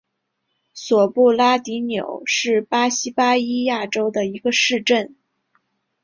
[0.73, 5.15] 索布拉迪纽是巴西巴伊亚州的一个市镇。